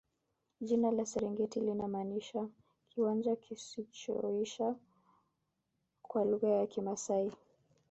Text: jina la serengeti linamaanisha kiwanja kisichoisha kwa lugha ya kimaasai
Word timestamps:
jina 0.61 0.91
la 0.91 1.05
serengeti 1.05 1.59
linamaanisha 1.59 2.47
kiwanja 2.89 3.35
kisichoisha 3.35 4.75
kwa 6.01 6.25
lugha 6.25 6.47
ya 6.49 6.67
kimaasai 6.67 7.31